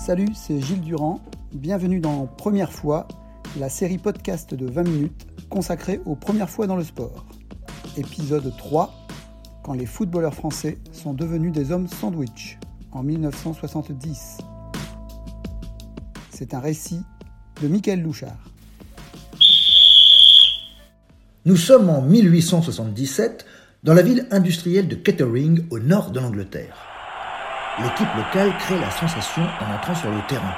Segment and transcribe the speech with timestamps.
[0.00, 1.20] Salut, c'est Gilles Durand.
[1.52, 3.06] Bienvenue dans Première fois,
[3.58, 7.26] la série podcast de 20 minutes consacrée aux premières fois dans le sport.
[7.98, 8.94] Épisode 3
[9.62, 12.58] quand les footballeurs français sont devenus des hommes sandwich
[12.92, 14.38] en 1970.
[16.30, 17.02] C'est un récit
[17.60, 18.50] de Michael Louchard.
[21.44, 23.44] Nous sommes en 1877
[23.84, 26.89] dans la ville industrielle de Kettering au nord de l'Angleterre.
[27.82, 30.54] L'équipe locale crée la sensation en entrant sur le terrain.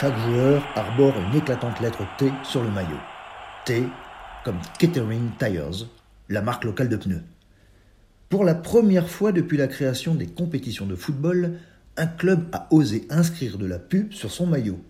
[0.00, 3.00] Chaque joueur arbore une éclatante lettre T sur le maillot.
[3.66, 3.84] T
[4.42, 5.86] comme Kettering Tires,
[6.30, 7.22] la marque locale de pneus.
[8.30, 11.58] Pour la première fois depuis la création des compétitions de football,
[11.96, 14.80] un club a osé inscrire de la pub sur son maillot.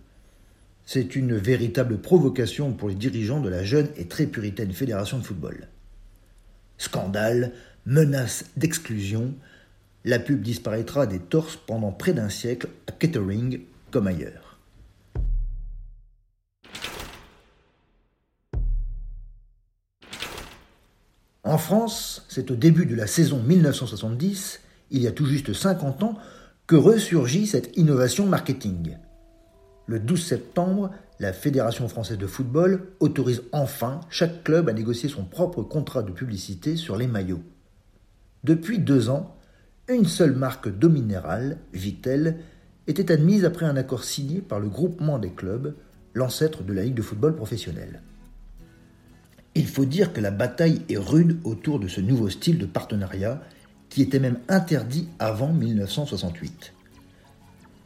[0.87, 5.25] C'est une véritable provocation pour les dirigeants de la jeune et très puritaine fédération de
[5.25, 5.69] football.
[6.79, 7.53] Scandale,
[7.87, 9.35] menace d'exclusion,
[10.05, 13.61] la pub disparaîtra des torses pendant près d'un siècle à Kettering
[13.91, 14.59] comme ailleurs.
[21.43, 24.61] En France, c'est au début de la saison 1970,
[24.91, 26.19] il y a tout juste 50 ans,
[26.67, 28.97] que ressurgit cette innovation marketing.
[29.87, 35.25] Le 12 septembre, la Fédération française de football autorise enfin chaque club à négocier son
[35.25, 37.43] propre contrat de publicité sur les maillots.
[38.43, 39.37] Depuis deux ans,
[39.89, 42.37] une seule marque d'eau minérale, Vitel,
[42.87, 45.75] était admise après un accord signé par le groupement des clubs,
[46.15, 48.01] l'ancêtre de la Ligue de football professionnelle.
[49.55, 53.43] Il faut dire que la bataille est rude autour de ce nouveau style de partenariat
[53.89, 56.73] qui était même interdit avant 1968.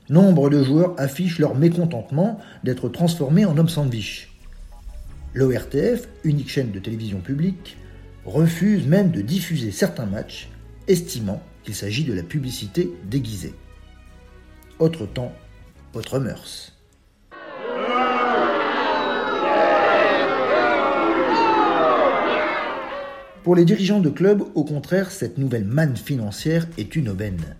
[0.08, 4.32] Nombre de joueurs affichent leur mécontentement d'être transformés en hommes sandwich.
[5.34, 7.76] L'ORTF, unique chaîne de télévision publique,
[8.24, 10.48] refuse même de diffuser certains matchs,
[10.86, 13.52] estimant qu'il s'agit de la publicité déguisée.
[14.78, 15.34] Autre temps,
[15.92, 16.72] autre mœurs.
[23.44, 27.54] Pour les dirigeants de clubs, au contraire, cette nouvelle manne financière est une aubaine.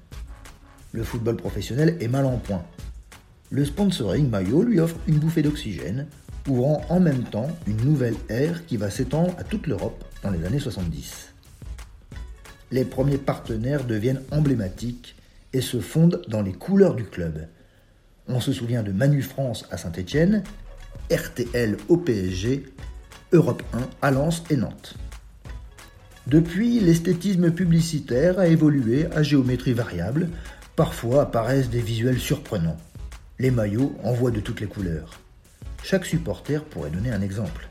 [0.93, 2.65] Le football professionnel est mal en point.
[3.51, 6.07] Le sponsoring maillot lui offre une bouffée d'oxygène,
[6.49, 10.47] ouvrant en même temps une nouvelle ère qui va s'étendre à toute l'Europe dans les
[10.47, 11.28] années 70.
[12.71, 15.17] Les premiers partenaires deviennent emblématiques
[15.53, 17.47] et se fondent dans les couleurs du club.
[18.29, 20.43] On se souvient de Manu France à Saint-Étienne,
[21.11, 22.65] RTL au PSG,
[23.33, 24.97] Europe 1 à Lens et Nantes.
[26.27, 30.29] Depuis, l'esthétisme publicitaire a évolué à géométrie variable.
[30.77, 32.77] Parfois apparaissent des visuels surprenants.
[33.39, 35.21] Les maillots en voient de toutes les couleurs.
[35.83, 37.69] Chaque supporter pourrait donner un exemple.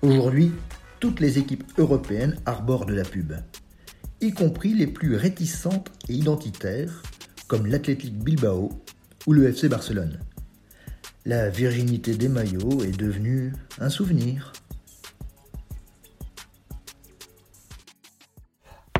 [0.00, 0.52] Aujourd'hui,
[1.00, 3.32] toutes les équipes européennes arborent de la pub,
[4.20, 7.02] y compris les plus réticentes et identitaires,
[7.48, 8.68] comme l'Athletic Bilbao
[9.26, 10.20] ou le FC Barcelone.
[11.24, 14.52] La virginité des maillots est devenue un souvenir.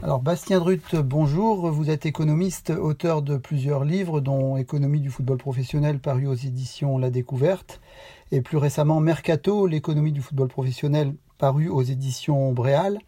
[0.02, 1.70] Alors Bastien Drut, bonjour.
[1.70, 6.96] Vous êtes économiste, auteur de plusieurs livres, dont Économie du football professionnel paru aux éditions
[6.96, 7.82] La Découverte,
[8.32, 12.98] et plus récemment Mercato, l'économie du football professionnel paru aux éditions Bréal.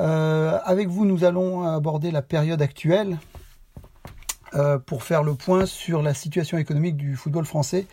[0.00, 3.18] Euh, avec vous, nous allons aborder la période actuelle
[4.54, 7.86] euh, pour faire le point sur la situation économique du football français.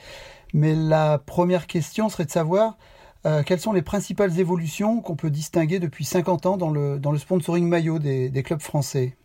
[0.53, 2.77] Mais la première question serait de savoir
[3.25, 7.11] euh, quelles sont les principales évolutions qu'on peut distinguer depuis 50 ans dans le, dans
[7.11, 9.15] le sponsoring maillot des, des clubs français?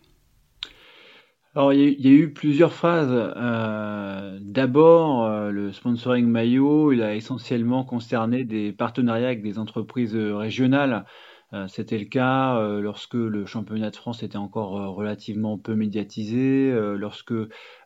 [1.54, 3.10] Alors, il y, a eu plusieurs phases.
[3.12, 10.16] Euh, D'abord, euh, le sponsoring maillot, il a essentiellement concerné des partenariats avec des entreprises
[10.16, 11.04] régionales.
[11.52, 17.34] Euh, c'était le cas lorsque le championnat de France était encore relativement peu médiatisé, lorsque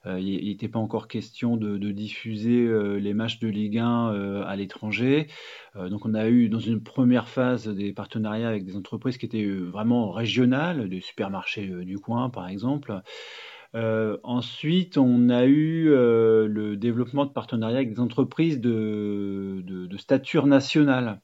[0.05, 2.69] il n'était pas encore question de, diffuser
[3.01, 5.27] les matchs de Ligue 1 à l'étranger.
[5.75, 9.45] donc on a eu dans une première phase des partenariats avec des entreprises qui étaient
[9.45, 13.03] vraiment régionales, des supermarchés du coin par exemple.
[13.75, 21.21] Ensuite, on a eu le développement de partenariats avec des entreprises de stature nationale.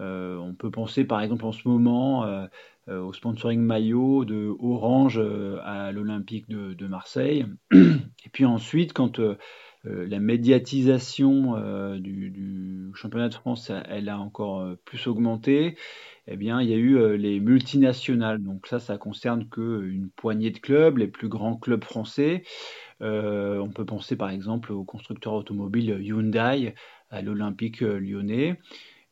[0.00, 2.46] Euh, on peut penser par exemple en ce moment euh,
[2.88, 5.20] au sponsoring maillot de Orange
[5.62, 7.46] à l'Olympique de, Marseille.
[7.72, 9.20] Et puis ensuite, quand
[9.84, 11.54] la médiatisation
[11.98, 15.76] du, championnat de France, elle a encore plus augmenté,
[16.26, 18.42] eh bien, il y a eu les multinationales.
[18.42, 22.42] Donc ça, ça concerne qu'une poignée de clubs, les plus grands clubs français.
[23.00, 26.74] on peut penser par exemple au constructeur automobile Hyundai,
[27.10, 28.58] à l'Olympique lyonnais.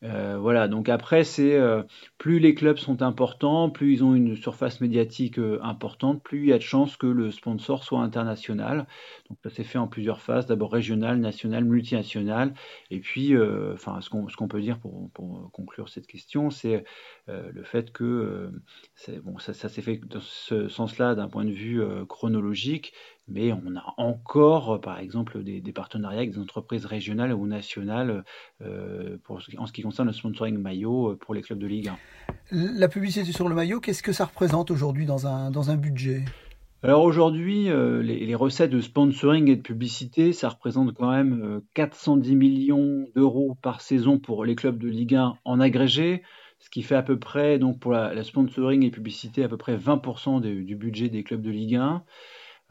[0.04, 1.82] Euh, voilà, donc après, c'est euh,
[2.18, 6.46] plus les clubs sont importants, plus ils ont une surface médiatique euh, importante, plus il
[6.48, 8.86] y a de chances que le sponsor soit international.
[9.28, 12.54] Donc ça s'est fait en plusieurs phases, d'abord régional, national, multinational.
[12.90, 13.34] Et puis,
[13.72, 15.10] enfin, ce qu'on peut dire pour,
[15.52, 16.84] conclure cette question, c'est
[17.28, 18.50] le fait que
[19.22, 22.92] bon, ça, ça s'est fait dans ce sens-là d'un point de vue chronologique,
[23.32, 28.24] mais on a encore, par exemple, des, partenariats avec des entreprises régionales ou nationales
[28.60, 31.88] euh, pour, en ce qui concerne le sponsoring maillot euh, pour les clubs de Ligue
[31.88, 31.96] 1.
[32.50, 36.24] La publicité sur le maillot, qu'est-ce que ça représente aujourd'hui dans un, dans un budget?
[36.82, 42.34] Alors aujourd'hui, euh, les, recettes de sponsoring et de publicité, ça représente quand même 410
[42.34, 46.22] millions d'euros par saison pour les clubs de Ligue 1 en agrégé,
[46.58, 49.76] ce qui fait à peu près, donc pour la, sponsoring et publicité, à peu près
[49.76, 52.02] 20% du budget des clubs de Ligue 1.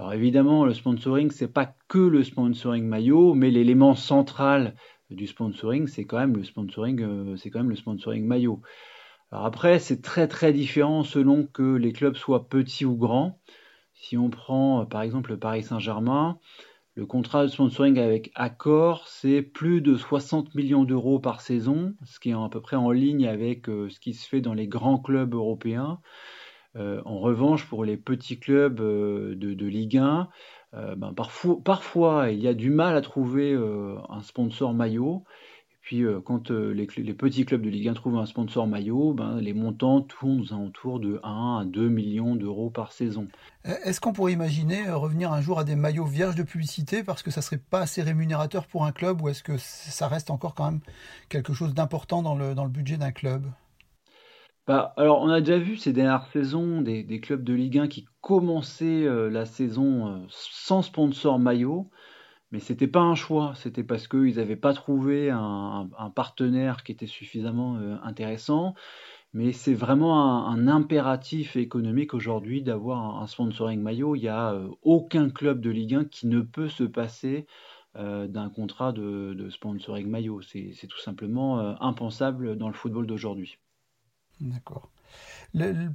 [0.01, 4.73] Alors évidemment, le sponsoring, c'est pas que le sponsoring maillot, mais l'élément central
[5.11, 8.63] du sponsoring, c'est quand même le sponsoring, euh, c'est quand même le sponsoring maillot.
[9.31, 13.39] Alors après, c'est très très différent selon que les clubs soient petits ou grands.
[13.93, 16.39] Si on prend par exemple le Paris Saint-Germain,
[16.95, 22.19] le contrat de sponsoring avec Accor, c'est plus de 60 millions d'euros par saison, ce
[22.19, 24.67] qui est à peu près en ligne avec euh, ce qui se fait dans les
[24.67, 25.99] grands clubs européens.
[26.77, 30.29] Euh, en revanche, pour les petits clubs euh, de, Ligue 1,
[30.73, 35.23] euh, ben, parfois, il y a du mal à trouver un sponsor maillot.
[35.71, 39.53] Et puis quand les, petits clubs de Ligue 1 trouvent un sponsor maillot, ben, les
[39.53, 43.27] montants tournent aux alentours de 1 à 2 millions d'euros par saison.
[43.65, 47.31] Est-ce qu'on pourrait imaginer revenir un jour à des maillots vierges de publicité parce que
[47.31, 50.65] ça serait pas assez rémunérateur pour un club ou est-ce que ça reste encore quand
[50.71, 50.81] même
[51.29, 53.47] quelque chose d'important dans le budget d'un club?
[54.67, 58.05] Bah, alors, on a déjà vu ces dernières saisons des, clubs de Ligue 1 qui
[58.21, 61.89] commençaient euh, la saison euh, sans sponsor maillot,
[62.51, 67.07] mais c'était pas un choix, c'était parce qu'ils n'avaient pas trouvé un, partenaire qui était
[67.07, 68.75] suffisamment euh, intéressant.
[69.33, 74.15] Mais c'est vraiment un, impératif économique aujourd'hui d'avoir un, sponsoring maillot.
[74.15, 77.47] Il n'y a aucun club de Ligue 1 qui ne peut se passer
[77.95, 80.41] d'un contrat de sponsoring maillot.
[80.41, 83.57] C'est tout simplement impensable dans le football d'aujourd'hui.
[84.41, 84.89] D'accord.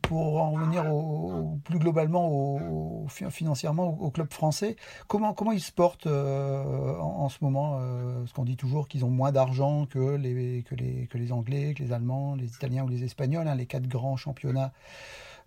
[0.03, 0.85] pour en revenir
[1.65, 4.77] plus globalement au, financièrement au, club français,
[5.09, 9.05] comment, comment ils se portent euh, en, ce moment euh, Parce qu'on dit toujours qu'ils
[9.05, 12.85] ont moins d'argent que les, que, les, que les Anglais, que les Allemands, les Italiens
[12.85, 14.73] ou les Espagnols, hein, les quatre grands championnats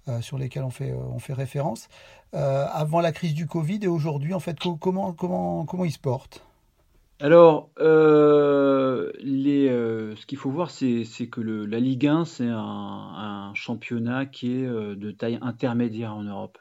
[0.09, 1.87] euh, sur lesquels on fait, on fait référence.
[2.33, 6.48] avant la crise du Covid et aujourd'hui, en fait, comment, comment, comment ils se portent?
[7.21, 14.25] Alors, euh, euh, ce qu'il faut voir, c'est que la Ligue 1, c'est un, championnat
[14.25, 16.57] qui est euh, de taille intermédiaire en Europe.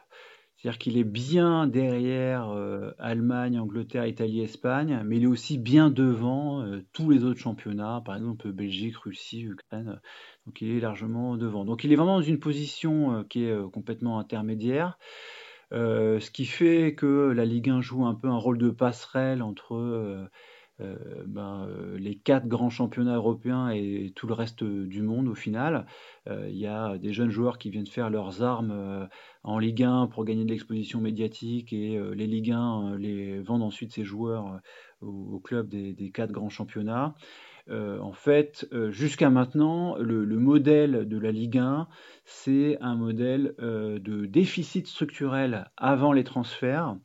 [0.56, 2.50] C'est-à-dire qu'il est bien derrière
[2.99, 8.16] Allemagne, Angleterre, Italie, Espagne, mais il est aussi bien devant tous les autres championnats, par
[8.16, 10.00] exemple Belgique, Russie, Ukraine.
[10.46, 11.64] Donc il est largement devant.
[11.64, 14.99] Donc il est vraiment dans une position qui est complètement intermédiaire.
[15.73, 20.29] Ce qui fait que la Ligue 1 joue un peu un rôle de passerelle entre
[20.81, 20.94] euh,
[21.27, 25.87] ben, euh, les quatre grands championnats européens et tout le reste du monde au final.
[26.29, 29.08] Euh, il y a des jeunes joueurs qui viennent faire leurs armes
[29.43, 33.93] en Ligue 1 pour gagner de l'exposition médiatique et les Ligue 1 les vendent ensuite
[33.93, 34.60] ces joueurs
[35.01, 37.15] au, club des, quatre grands championnats.
[37.70, 41.89] En fait, jusqu'à maintenant, le, modèle de la Ligue 1,
[42.25, 46.96] c'est un modèle de déficit structurel avant les transferts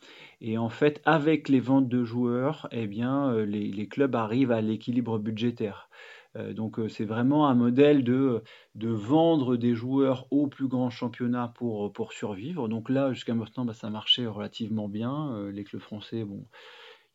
[0.46, 4.60] et en fait, avec les ventes de joueurs, eh bien, euh, les, clubs arrivent à
[4.60, 5.89] l'équilibre budgétaire.
[6.36, 8.43] Euh, donc euh, c'est vraiment un modèle de,
[8.75, 12.67] de vendre des joueurs au plus grand championnat pour, pour survivre.
[12.67, 15.50] Donc là, jusqu'à maintenant, bah, ça marchait relativement bien.
[15.50, 16.46] les clubs français, bon,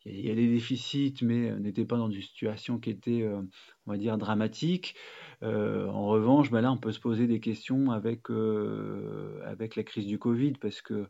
[0.05, 3.27] il y, a des déficits, mais n'étaient pas dans une situation qui était,
[3.85, 4.95] on va dire, dramatique.
[5.41, 8.29] en revanche, bah, là, on peut se poser des questions avec,
[9.45, 11.07] avec la crise du Covid, parce que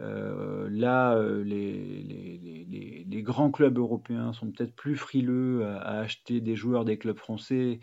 [0.00, 6.84] euh, là, euh, les, grands clubs européens sont peut-être plus frileux à, acheter des joueurs
[6.86, 7.80] des clubs français,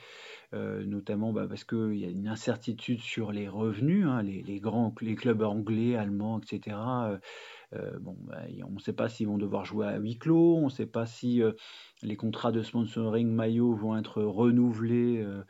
[0.53, 4.07] euh, notamment bah, parce qu'il y a une incertitude sur les revenus.
[4.07, 6.77] Hein, les, grands, les clubs anglais, allemands, etc.
[7.99, 10.69] bon, bah, on ne sait pas s'ils vont devoir jouer à huis clos, on ne
[10.69, 11.41] sait pas si
[12.01, 15.43] les contrats de sponsoring maillot vont être renouvelés euh,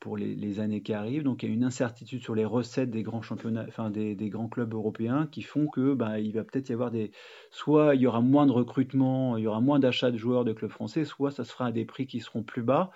[0.00, 1.22] pour les, années qui arrivent.
[1.22, 4.48] Donc il y a une incertitude sur les recettes des grands championnats, enfin des, grands
[4.48, 7.10] clubs européens qui font que bah, il va peut-être y avoir des,
[7.50, 10.52] soit il y aura moins de recrutement, il y aura moins d'achats de joueurs de
[10.52, 12.90] clubs français, soit ça se fera à des prix qui seront plus bas.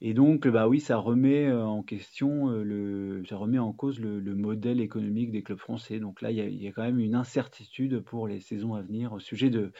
[0.00, 3.98] Et donc bah oui, ça remet euh, en question euh, le, ça remet en cause
[4.00, 5.98] le, modèle économique des clubs français.
[5.98, 8.74] Donc là il y, a, il y, a, quand même une incertitude pour les saisons
[8.74, 9.72] à venir au sujet de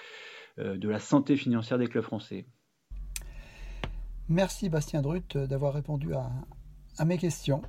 [0.58, 2.44] de la santé financière des clubs français.
[4.32, 7.60] Merci Bastien Drut d'avoir répondu à, mes questions.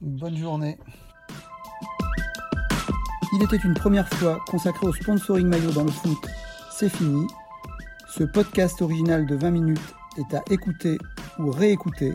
[0.00, 0.76] Bonne journée.
[3.32, 6.18] Il était une première fois consacré au sponsoring maillot dans le foot.
[6.72, 7.28] C'est fini.
[8.08, 10.98] Ce podcast original de 20 minutes est à écouter
[11.38, 12.14] ou réécouter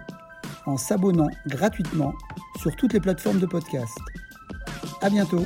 [0.65, 2.13] en s'abonnant gratuitement
[2.59, 3.97] sur toutes les plateformes de podcast.
[5.01, 5.45] À bientôt.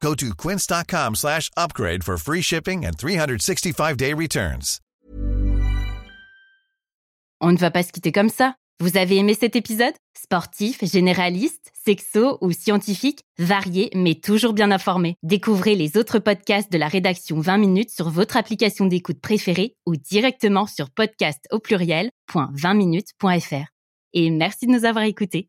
[0.00, 4.80] Go to quince.com slash upgrade for free shipping and 365-day returns.
[7.40, 8.54] On ne va pas se quitter comme ça.
[8.80, 9.92] Vous avez aimé cet épisode?
[10.20, 15.16] Sportif, généraliste, sexo ou scientifique, varié mais toujours bien informé.
[15.22, 19.96] Découvrez les autres podcasts de la rédaction 20 minutes sur votre application d'écoute préférée ou
[19.96, 23.66] directement sur podcast au pluriel.20minutes.fr.
[24.12, 25.48] Et merci de nous avoir écoutés.